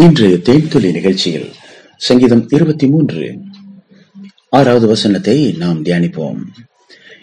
இன்றைய 0.00 0.36
தேன்துளி 0.36 0.92
நிகழ்ச்சியில் 0.92 1.48
சங்கீதம் 1.96 2.48
இருபத்தி 2.48 2.86
மூன்று 2.86 3.38
ஆறாவது 4.50 4.86
வசனத்தை 4.86 5.54
நாம் 5.58 5.84
தியானிப்போம். 5.84 6.38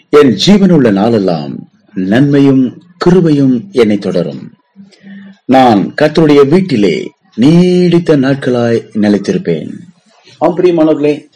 என் 0.08 0.36
ஜீவனுள்ள 0.46 0.92
நாளெல்லாம் 0.92 1.70
நன்மையும் 1.94 2.82
கிருபையும் 3.04 3.70
என்னை 3.70 3.98
தொடரும். 3.98 4.52
நான் 5.44 5.94
கத்தருடைய 6.00 6.48
வீட்டிலே 6.48 7.10
நீடித்த 7.34 8.16
நாட்களாய் 8.16 8.86
நிலைத்திருப்பேன். 8.94 9.70
ஆம் 10.38 10.56
பிரியமானவர்களே 10.56 11.26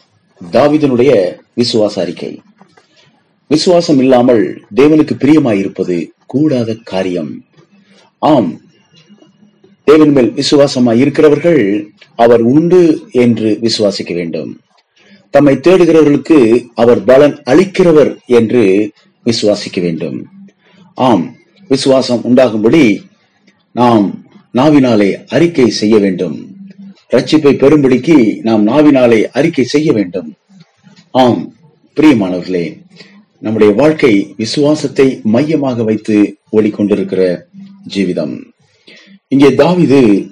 தாவீதினுடைய 0.51 1.35
விசுவாச 1.55 1.99
அறிக்கை. 1.99 2.41
விசுவாசம் 3.47 3.99
இல்லாமல் 3.99 4.61
தேவனுக்கு 4.75 5.15
பிரியமாயிருப்பது 5.19 6.07
கூடாத 6.25 6.77
காரியம். 6.83 7.43
ஆம் 8.19 8.61
தேவன் 9.83 10.11
மேல் 10.11 10.33
விசுவாசமாய் 10.33 10.99
இருக்கிறவர்கள் 10.99 11.89
அவர் 12.15 12.41
உண்டு 12.41 13.07
என்று 13.11 13.59
விசுவாசிக்க 13.61 14.13
வேண்டும். 14.13 14.59
தம்மை 15.29 15.55
தேடுகிறவர்களுக்கு 15.55 16.65
அவர் 16.75 17.03
பலன் 17.03 17.41
அளிக்கிறவர் 17.45 18.17
என்று 18.25 18.91
விசுவாசிக்க 19.25 19.81
வேண்டும். 19.81 20.25
ஆம் 20.93 21.35
விசுவாசம் 21.67 22.23
உண்டாகும்படி 22.23 23.05
நாம் 23.71 24.23
நாவினாலே 24.53 25.25
அறிக்கை 25.27 25.69
செய்ய 25.69 25.97
வேண்டும். 25.97 26.55
ரட்சிப்பை 27.11 27.53
பெறும்படிக்கு 27.57 28.37
நாம் 28.41 28.67
நாவினாலே 28.67 29.23
அறிக்கை 29.23 29.65
செய்ய 29.65 29.91
வேண்டும். 29.91 30.33
ஆம் 31.11 31.53
பிரியமானவர்களே 31.95 32.81
நம்முடைய 33.39 33.73
வாழ்க்கை 33.73 34.33
விசுவாசத்தை 34.37 35.19
மையமாக 35.23 35.83
வைத்து 35.83 36.37
ஓடிக்கொண்டிருக்கிற 36.51 37.41
ஜீவிதம். 37.95 38.52
இங்கே 39.33 39.49
தாவிது 39.49 40.29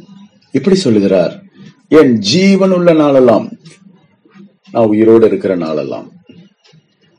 இப்படி 0.51 0.75
சொல்லுகிறார் 0.75 1.43
என் 1.87 2.17
ஜீவன் 2.17 2.71
உள்ள 2.71 2.93
நாளெல்லாம் 2.93 3.51
நான் 4.71 4.85
உயிரோடு 4.85 5.27
இருக்கிற 5.27 5.55
நாளெல்லாம் 5.55 6.11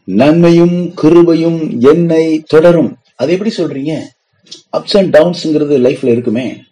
நன்மையும் 0.04 0.94
கிருபையும் 1.02 1.80
என்னை 1.94 2.42
தொடரும். 2.46 2.96
அதை 3.16 3.34
எப்படி 3.34 3.54
சொல்றீங்க? 3.56 4.00
அப்ஸ் 4.76 4.96
அண்ட் 4.96 5.16
டவுன்ஸ்ங்கிறது 5.16 5.76
லைஃப்ல 5.82 6.04
இருக்குமே. 6.04 6.62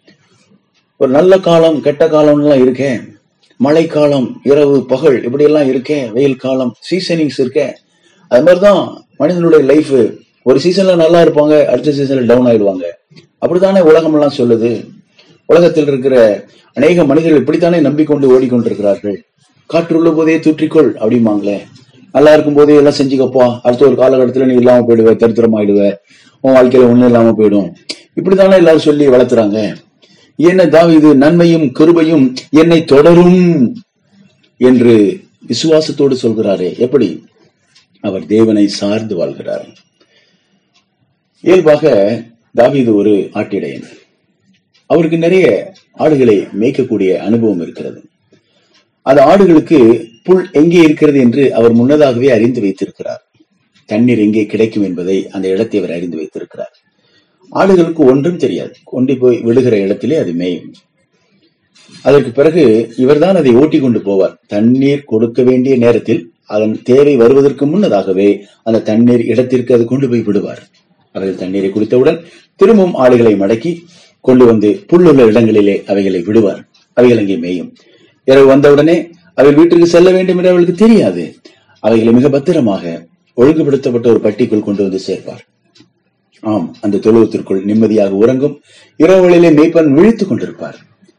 ஒரு 0.97 1.11
நல்ல 1.11 1.39
காலம் 1.39 1.81
கெட்ட 1.81 2.07
காலம்லாம் 2.07 2.61
இருக்கே. 2.61 3.19
மழை 3.57 3.87
காலம் 3.87 4.39
இரவு 4.43 4.85
பகல் 4.85 5.23
இப்படி 5.23 5.43
எல்லாம் 5.43 5.69
இருக்கே. 5.69 6.11
வெயில் 6.11 6.35
காலம் 6.35 6.75
சீசனிங்ஸ் 6.91 7.37
இருக்கே. 7.37 7.73
அது 8.27 8.43
மாதிரிதான் 8.43 9.05
மனிதனுடைய 9.17 9.65
லைஃப் 9.65 10.19
ஒரு 10.43 10.59
சீசன்ல 10.59 10.95
நல்லா 10.95 11.21
இருப்பாங்க 11.21 11.65
அடுத்த 11.65 11.91
சீசன்ல 11.91 12.25
டவுன் 12.25 12.51
ஆயிடுவாங்க. 12.51 12.83
அப்படித்தானே 13.39 13.79
உலகம் 13.79 14.13
எல்லாம் 14.13 14.37
சொல்லுது? 14.37 14.90
உலகத்தில் 15.51 15.87
இருக்கிற 15.87 16.45
அநேக 16.73 17.05
மனிதர்கள் 17.05 17.43
இப்படித்தானே 17.43 17.79
நம்பிக்கொண்டு 17.79 18.27
ஓடிக்கொண்டிருக்கிறார்கள். 18.31 19.17
காற்றுள்ள 19.65 20.11
போதே 20.11 20.37
தூற்றிக்கொள் 20.37 20.89
அப்படிம்பாங்களே. 21.03 21.57
நல்லா 22.11 22.31
இருக்கும் 22.33 22.53
போதே 22.53 22.75
எல்லாம் 22.75 22.93
செஞ்சுக்கப்பா. 22.93 23.59
அடுத்த 23.63 23.87
ஒரு 23.87 23.95
காலகட்டத்துல 23.95 24.45
நீ 24.45 24.53
இல்லாம 24.53 24.85
போயிடுவ 24.87 25.15
தரித்திரமாயிடுவ. 25.15 25.95
உன் 26.39 26.53
வாழ்க்கையில 26.53 26.87
ஒண்ணும் 26.89 27.05
இல்லாம 27.05 27.29
போயிடும். 27.29 27.73
இப்படித்தானே 28.15 28.53
எல்லாரும் 28.53 28.79
சொல்லி 28.79 29.07
வளர்த்துறாங்க. 29.07 29.75
என்ன 30.35 30.87
இது 30.87 31.15
நன்மையும் 31.15 31.71
கிருபையும் 31.79 32.35
என்னை 32.49 32.83
தொடரும் 32.83 33.75
என்று 34.57 35.19
விசுவாசத்தோடு 35.47 36.15
சொல்கிறாரே. 36.21 36.77
எப்படி? 36.77 37.25
அவர் 38.01 38.25
தேவனை 38.25 38.67
சார்ந்து 38.67 39.15
வாழ்கிறார். 39.15 39.65
இயல்பாக 41.41 42.23
தாவீது 42.53 42.95
ஒரு 42.95 43.29
ஆட்டிடையன் 43.33 43.83
அவருக்கு 44.93 45.17
நிறைய 45.25 45.47
ஆடுகளை 46.03 46.37
மேய்க்கக்கூடிய 46.61 47.11
அனுபவம் 47.27 47.61
இருக்கிறது. 47.65 47.99
அது 49.05 49.19
ஆடுகளுக்கு 49.31 49.79
புல் 50.27 50.45
எங்கே 50.61 50.81
இருக்கிறது 50.87 51.19
என்று 51.25 51.43
அவர் 51.57 51.73
முன்னதாகவே 51.79 52.29
அறிந்து 52.37 52.59
வைத்திருக்கிறார். 52.65 53.21
தண்ணீர் 53.89 54.23
எங்கே 54.25 54.43
கிடைக்கும் 54.51 54.85
என்பதை 54.89 55.17
அந்த 55.35 55.45
இடத்தை 55.53 55.77
அவர் 55.79 55.95
அறிந்து 55.95 56.19
வைத்திருக்கிறார். 56.19 56.73
ஆடுகளுக்கு 57.51 58.01
ஒன்றும் 58.11 58.41
தெரியாது. 58.43 58.75
கொண்டு 58.91 59.13
போய் 59.21 59.37
விழுகிற 59.47 59.75
இடத்திலே 59.85 60.17
அது 60.23 60.33
மேயும். 60.41 60.69
அதற்கு 62.07 62.29
பிறகு 62.37 62.63
இவர்தான் 63.03 63.39
அதை 63.39 63.51
ஓட்டி 63.61 63.79
கொண்டு 63.79 63.99
போவார். 64.05 64.35
தண்ணீர் 64.53 65.09
கொடுக்க 65.11 65.41
வேண்டிய 65.49 65.73
நேரத்தில் 65.85 66.21
அதன் 66.55 66.75
தேவை 66.89 67.13
வருவதற்கு 67.21 67.65
முன்னதாகவே 67.73 68.29
அந்த 68.67 68.83
தண்ணீர் 68.89 69.23
இடத்திற்கு 69.31 69.71
அது 69.77 69.85
கொண்டு 69.91 70.07
போய் 70.11 70.23
விடுவார். 70.29 70.61
அவர்கள் 71.15 71.41
தண்ணீரை 71.41 71.69
குடித்தவுடன் 71.71 72.19
திரும்பவும் 72.59 72.97
ஆடுகளை 73.03 73.33
மடக்கி 73.41 73.71
கொண்டு 74.21 74.45
வந்து 74.45 74.69
புல்லுள்ள 74.89 75.25
இடங்களிலே 75.25 75.83
அவைகளை 75.87 76.21
விடுவார். 76.21 76.61
அவைகள் 76.97 77.21
அங்கே 77.21 77.37
மேயும். 77.37 77.69
இரவு 78.23 78.45
வந்தவுடனே 78.45 78.97
அவை 79.33 79.53
வீட்டுக்கு 79.53 79.87
செல்ல 79.87 80.09
வேண்டும் 80.11 80.37
என்று 80.37 80.49
அவளுக்கு 80.49 80.73
தெரியாது. 80.73 81.23
அவைகளை 81.79 82.13
மிக 82.13 82.29
பத்திரமாக 82.29 82.83
ஒழுங்குபடுத்தப்பட்ட 83.37 84.07
ஒரு 84.13 84.19
பட்டிக்குள் 84.23 84.67
கொண்டு 84.67 84.81
வந்து 84.83 84.99
சேர்ப்பார். 85.07 85.41
ஆம் 86.39 86.75
அந்த 86.81 86.97
தொழுவத்திற்குள் 86.97 87.63
நிம்மதியாக 87.63 88.13
உறங்கும் 88.13 88.55
இரவுகளிலே 88.99 89.49
மேய்ப்பன் 89.59 89.93
விழித்துக் 89.93 90.31
கொண்டிருப்பார். 90.31 90.77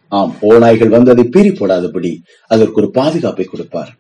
ஆம் 0.08 0.32
ஓநாய்கள் 0.42 0.94
வந்து 0.94 1.10
அதை 1.10 1.24
பீறி 1.24 1.52
போடாதபடி 1.54 2.12
அதற்கு 2.46 2.80
ஒரு 2.80 2.90
பாதுகாப்பை 2.90 3.44
கொடுப்பார். 3.44 3.90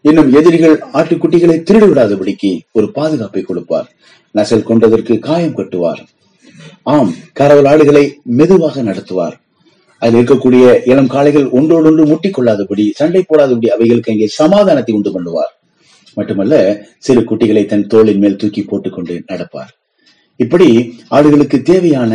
இன்னும் 0.00 0.32
எதிரிகள் 0.32 0.76
ஆட்டுக்குட்டிகளை 0.92 1.62
திருடி 1.62 1.86
விடாதபடிக்கு 1.86 2.50
ஒரு 2.72 2.92
பாதுகாப்பை 2.92 3.42
கொடுப்பார். 3.42 3.88
நசல் 4.34 4.62
கொண்டதற்கு 4.62 5.18
காயம் 5.18 5.56
கட்டுவார். 5.56 6.00
ஆம் 6.94 7.12
கரவல் 7.38 7.68
ஆடுகளை 7.72 8.04
மெதுவாக 8.38 8.82
நடத்துவார். 8.82 9.34
அதில் 10.02 10.18
இருக்கக்கூடிய 10.18 10.64
இளம் 10.92 11.10
காளைகள் 11.14 11.46
ஒன்றோடொன்று 11.58 12.04
முட்டிக்கொள்ளாதபடி 12.12 12.84
சண்டை 13.00 13.22
போடாதபடி 13.26 13.68
அவைகளுக்கு 13.74 14.12
அங்கே 14.12 14.28
சமாதானத்தை 14.40 14.94
உண்டு 14.94 15.10
பண்ணுவார். 15.16 15.52
மட்டுமல்ல 16.16 16.54
சிறு 16.98 17.20
குட்டிகளை 17.20 17.62
தன் 17.66 17.86
தோளின் 17.86 18.22
மேல் 18.22 18.36
தூக்கி 18.36 18.62
போட்டுக்கொண்டு 18.62 19.14
நடப்பார். 19.32 19.70
இப்படி 20.40 20.68
ஆடுகளுக்கு 21.10 21.58
தேவையான 21.62 22.12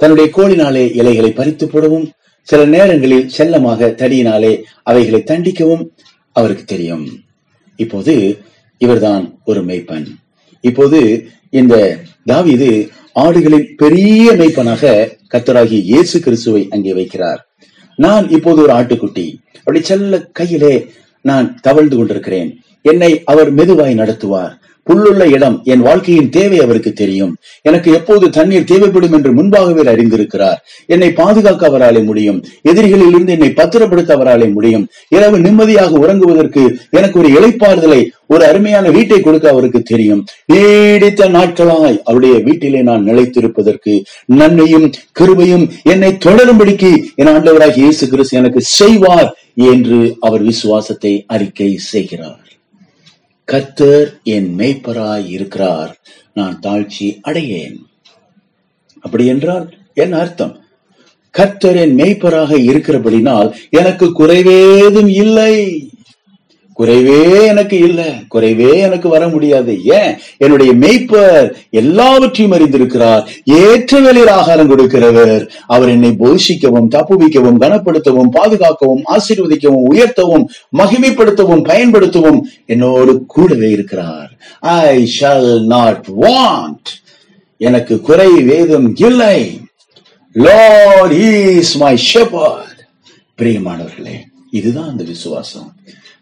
தன்னுடைய 0.00 0.28
கோலினாலே 0.36 0.84
இலைகளை 1.00 1.30
பறித்து 1.32 1.66
போடவும் 1.68 2.06
சில 2.48 2.60
நேரங்களில் 2.64 3.28
செல்லமாக 3.28 3.88
தடியினாலே 4.00 4.52
அவைகளை 4.82 5.20
தண்டிக்கவும் 5.26 5.84
அவருக்கு 6.36 6.64
தெரியும். 6.64 7.04
இப்போது 7.78 8.14
இவர்தான் 8.78 9.24
ஒரு 9.44 9.60
மெய்ப்பன். 9.64 10.06
இப்போது 10.60 11.00
இந்த 11.60 11.74
தாவிது 12.30 12.70
ஆடுகளின் 13.14 13.66
பெரிய 13.76 14.32
மெய்ப்பனாக 14.32 15.12
கத்தராகி 15.34 15.78
இயேசு 15.80 16.20
கிறிஸ்துவை 16.20 16.66
அங்கே 16.70 16.92
வைக்கிறார். 16.92 17.40
நான் 17.96 18.28
இப்போது 18.28 18.62
ஒரு 18.62 18.72
ஆட்டுக்குட்டி. 18.72 19.26
அப்படி 19.58 19.82
செல்ல 19.82 20.20
கையிலே 20.20 20.90
நான் 21.20 21.58
தவழ்ந்து 21.60 21.96
கொண்டிருக்கிறேன். 21.96 22.60
என்னை 22.82 23.22
அவர் 23.24 23.54
மெதுவாய் 23.54 23.94
நடத்துவார். 23.94 24.52
புல்லுள்ள 24.90 25.24
இடம் 25.30 25.60
என் 25.64 25.80
வாழ்க்கையின் 25.80 26.28
தேவை 26.28 26.60
அவருக்கு 26.60 26.92
தெரியும். 26.92 27.36
எனக்கு 27.62 27.92
எப்போது 27.92 28.30
தண்ணீர் 28.30 28.64
தேவைப்படும் 28.64 29.12
என்று 29.12 29.32
முன்பாகவே 29.32 29.82
அறிந்திருக்கிறார். 29.82 30.58
என்னை 30.86 31.10
பாதுகாக்க 31.12 31.68
அவராலே 31.68 32.04
முடியும். 32.04 32.44
எதிரிகளில் 32.62 33.08
இருந்து 33.08 33.32
என்னை 33.32 33.50
பத்திரப்படுத்த 33.56 34.12
அவராலே 34.16 34.52
முடியும். 34.52 34.88
இரவு 35.08 35.38
நிம்மதியாக 35.38 35.98
உறங்குவதற்கு 35.98 36.64
எனக்கு 36.90 37.18
ஒரு 37.18 37.28
இளைப்பாறுதலை 37.28 38.00
ஒரு 38.26 38.44
அருமையான 38.44 38.90
வீட்டை 38.90 39.20
கொடுக்க 39.20 39.48
அவருக்கு 39.48 39.82
தெரியும். 39.82 40.24
நீடித்த 40.46 41.28
நாட்களாய் 41.28 41.98
அவருடைய 42.04 42.38
வீட்டிலே 42.38 42.82
நான் 42.82 43.04
நிலைத்திருப்பதற்கு 43.04 44.02
நன்மையும் 44.24 44.92
கிருபையும் 45.20 45.70
என்னை 45.82 46.12
தொடரும்படிக்கு 46.26 46.92
என் 47.14 47.26
ஆண்டவராக 47.26 47.76
இயேசு 47.76 48.08
கிறிஸ்து 48.08 48.38
எனக்கு 48.38 48.60
செய்வார் 48.60 49.34
என்று 49.54 50.16
அவர் 50.20 50.42
விசுவாசத்தை 50.42 51.24
அறிக்கை 51.26 51.76
செய்கிறார். 51.76 52.41
கர்த்தர் 53.44 54.20
என் 54.22 54.54
மேய்ப்பராய் 54.58 55.28
இருக்கிறார். 55.28 56.00
நான் 56.34 56.58
தாழ்ச்சி 56.62 57.20
அடையேன். 57.28 57.76
அப்படி 59.00 59.26
என்றால் 59.26 59.78
என்ன 59.94 60.18
அர்த்தம்? 60.18 60.64
கர்த்தர் 61.30 61.76
என் 61.76 61.96
மேய்ப்பராக 61.96 62.56
இருக்கிறபடினால் 62.56 63.52
எனக்கு 63.70 64.06
குறைவேதும் 64.06 65.08
இல்லை. 65.08 65.88
குறைவே 66.78 67.46
எனக்கு 67.46 67.78
இல்லை 67.78 68.10
குறைவே 68.34 68.74
எனக்கு 68.74 69.08
வர 69.08 69.28
முடியாது. 69.28 69.84
ஏன்? 69.84 70.18
என்னுடைய 70.36 70.74
மெய்ப்பர் 70.74 71.54
எல்லாவற்றையும் 71.70 72.56
அறிந்திருக்கிறார். 72.58 73.26
ஏற்ற 73.44 74.00
வேலையில் 74.00 74.28
ஆகாரம் 74.28 74.70
கொடுக்கிறவர். 74.70 75.48
அவர் 75.66 75.88
என்னை 75.88 76.10
போஷிக்கவும் 76.10 76.88
தப்புவிக்கவும் 76.88 77.60
கனப்படுத்தவும் 77.60 78.30
பாதுகாக்கவும் 78.30 79.02
ஆசீர்வதிக்கவும் 79.10 79.84
உயர்த்தவும் 79.90 80.44
மகிமைப்படுத்தவும் 80.78 81.64
பயன்படுத்தவும் 81.64 82.40
என்னோடு 82.66 83.24
கூடவே 83.26 83.70
இருக்கிறார். 83.70 84.30
ஐ 84.60 85.12
ஷால் 85.20 85.64
நாட் 85.64 86.06
வாண்ட் 86.20 86.90
எனக்கு 87.56 88.00
குறை 88.00 88.42
வேதம் 88.42 88.96
இல்லை. 88.96 89.60
லார்ட் 90.32 91.12
இஸ் 91.12 91.76
மை 91.76 91.98
ஷெப்பர்ட் 92.14 92.80
பிரியமானவர்களே 93.42 94.14
இதுதான் 94.50 94.88
அந்த 94.88 95.04
விசுவாசம். 95.04 95.72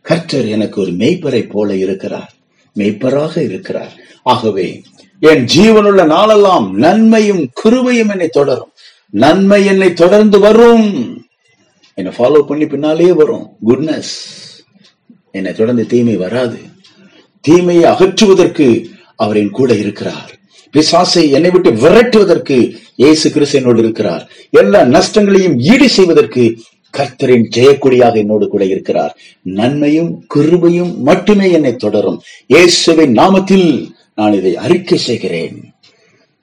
கர்த்தர் 0.01 0.47
எனக்கு 0.47 0.81
ஒரு 0.81 0.93
மெய்ப்பரை 0.93 1.51
போல 1.51 1.77
இருக்கிறார். 1.77 2.33
மெய்ப்பராக 2.77 3.39
இருக்கிறார். 3.39 3.93
ஆகவே 4.23 4.83
என் 5.21 5.45
ஜீவனுள்ள 5.45 6.07
நாளெல்லாம் 6.07 6.77
நன்மையும் 6.77 7.51
கிருபையும் 7.65 8.11
என்னை 8.11 8.29
தொடரும். 8.29 8.73
நன்மை 9.11 9.67
என்னை 9.67 9.93
தொடர்ந்து 9.93 10.39
வரும். 10.39 10.89
என்னை 11.95 12.13
ஃபாலோ 12.17 12.41
பண்ணி 12.41 12.67
பின்னாலே 12.67 13.13
வரும். 13.13 13.57
குட்னஸ் 13.67 14.13
என்னை 15.31 15.53
தொடர்ந்து 15.53 15.87
தீமை 15.87 16.17
வராது. 16.17 16.59
தீமையை 17.41 17.93
அகற்றுவதற்கு 17.93 18.85
அவர் 19.17 19.37
என் 19.37 19.51
கூட 19.51 19.75
இருக்கிறார். 19.75 20.31
பிசாசை 20.73 21.31
என்னை 21.31 21.51
விட்டு 21.51 21.71
விரட்டுவதற்கு 21.71 22.77
இயேசு 22.97 23.31
கிறிஸ்து 23.31 23.59
என்னோடு 23.59 23.79
இருக்கிறார். 23.79 24.31
எல்லா 24.51 24.83
நஷ்டங்களையும் 24.83 25.59
ஈடு 25.59 25.89
செய்வதற்கு 25.89 26.59
கர்த்தரின் 26.99 27.49
ஜெயக்குடியாக 27.57 28.17
என்னோடு 28.17 28.49
கூட 28.49 28.65
இருக்கிறார். 28.65 29.19
நன்மையும் 29.43 30.27
கிருபையும் 30.35 30.97
மட்டுமே 30.97 31.51
என்னை 31.51 31.77
தொடரும். 31.77 32.23
இயேசுவின் 32.47 33.15
நாமத்தில் 33.15 33.91
நான் 34.15 34.33
இதை 34.33 34.57
அறிக்கை 34.57 34.99
செய்கிறேன். 34.99 35.73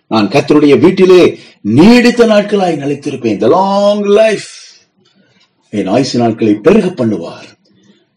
நான் 0.08 0.28
கர்த்தருடைய 0.28 0.80
வீட்டிலே 0.80 1.38
நீடித்த 1.62 2.26
நாட்களாய் 2.26 2.80
நிலைத்திருப்பேன். 2.82 3.40
The 3.42 3.48
லாங் 3.48 4.04
லைஃப் 4.04 4.50
என் 5.70 5.88
ஆயுசு 5.88 6.20
நாட்களை 6.20 6.54
பெருக 6.54 7.06
பண்ணுவார். 7.06 7.50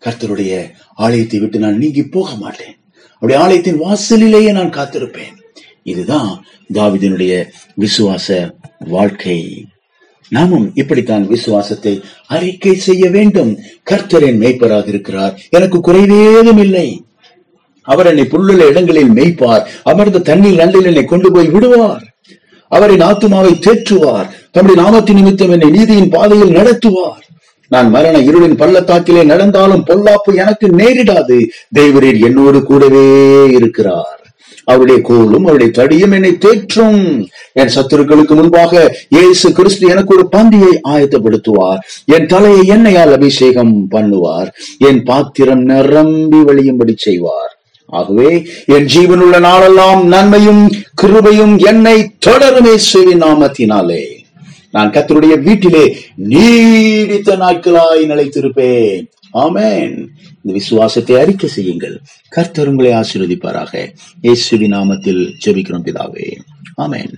கர்த்தருடைய 0.04 0.70
ஆலயத்தை 0.94 1.40
விட்டு 1.40 1.58
நான் 1.58 1.78
நீங்கி 1.78 2.02
போக 2.02 2.34
மாட்டேன். 2.34 2.78
அவருடைய 3.18 3.48
ஆலயத்தின் 3.48 3.76
வாசலிலேயே 3.76 4.52
நான் 4.52 4.70
காத்திருப்பேன். 4.70 5.36
இதுதான் 5.82 6.44
தாவிதனுடைய 6.72 7.48
விசுவாச 7.76 8.50
வாழ்க்கை. 8.78 9.64
நாமும் 10.30 10.70
இப்படித்தான் 10.74 11.26
விசுவாசத்தை 11.26 12.02
அறிக்கை 12.26 12.74
செய்ய 12.74 13.10
வேண்டும். 13.10 13.58
கர்த்தரின் 13.90 14.38
மேய்ப்பராக 14.38 14.88
இருக்கிறார். 14.88 15.40
எனக்கு 15.50 15.78
குறைவேதும் 15.78 16.58
இல்லை. 16.58 17.04
அவர் 17.82 18.06
என்னை 18.06 18.24
புல்லுள்ள 18.24 18.66
இடங்களில் 18.66 19.10
மேய்ப்பார். 19.10 19.62
அமர்ந்த 19.82 20.18
தண்ணீர் 20.18 20.58
நல்லில் 20.58 20.84
என்னை 20.84 21.04
கொண்டு 21.04 21.32
போய் 21.32 21.48
விடுவார். 21.48 22.02
அவரின் 22.68 23.00
ஆத்துமாவை 23.00 23.58
தேற்றுவார். 23.58 24.28
தம்முடைய 24.50 24.90
நாமத்தின் 24.90 25.12
நிமித்தம் 25.12 25.50
என்னை 25.50 25.70
நீதியின் 25.70 26.10
பாதையில் 26.10 26.56
நடத்துவார். 26.56 27.28
நான் 27.68 27.90
மரண 27.90 28.18
இருளின் 28.18 28.56
பள்ளத்தாக்கிலே 28.56 29.24
நடந்தாலும் 29.24 29.84
பொல்லாப்பு 29.86 30.34
எனக்கு 30.34 30.66
நேரிடாது. 30.66 31.48
தெய்வரீர் 31.78 32.20
என்னோடு 32.20 32.62
கூடவே 32.62 33.44
இருக்கிறார். 33.50 34.19
அவருடைய 34.64 35.00
கோலும் 35.08 35.46
அவருடைய 35.48 35.72
தடியும் 35.76 36.12
என்னை 36.12 36.30
தேற்றும். 36.30 37.26
என் 37.52 37.72
சத்துருக்களுக்கு 37.74 38.34
முன்பாக 38.34 38.96
இயேசு 39.08 39.52
கிறிஸ்து 39.52 39.88
எனக்கு 39.88 40.14
ஒரு 40.16 40.28
பந்தியை 40.36 40.74
ஆயத்தப்படுத்துவார். 40.88 41.78
என் 42.04 42.26
தலையை 42.26 42.62
எண்ணெயால் 42.68 43.12
அபிஷேகம் 43.12 43.88
பண்ணுவார். 43.90 44.48
என் 44.78 45.02
பாத்திரம் 45.02 45.64
நிரம்பி 45.64 46.36
வழியும்படி 46.36 46.94
செய்வார். 46.96 47.54
ஆகவே 47.86 48.46
என் 48.66 48.88
ஜீவனுள்ள 48.94 49.40
நாளெல்லாம் 49.40 50.06
நன்மையும் 50.06 50.70
கிருபையும் 51.02 51.58
என்னை 51.58 52.10
தொடருமே 52.26 52.66
இயேசுவின் 52.66 53.22
நாமத்தினாலே. 53.22 54.02
நான் 54.70 54.90
கத்தருடைய 54.90 55.42
வீட்டிலே 55.42 55.96
நீடித்த 56.14 57.36
நாட்களாய் 57.36 58.02
நிலைத்திருப்பேன். 58.08 59.06
ஆமேன். 59.34 59.96
இந்த 60.34 60.52
விசுவாசத்தை 60.52 61.16
அறிக்கை 61.16 61.48
செய்யுங்கள். 61.48 62.00
கர்த்தர் 62.28 62.68
உங்களை 62.68 62.92
ஆசீர்வதிப்பாராக. 62.92 63.94
இயேசுவி 64.22 64.68
நாமத்தில் 64.68 65.32
ஜெபிக்கிறோம் 65.44 65.84
பிதாவே. 65.84 66.38
ஆமேன். 66.76 67.12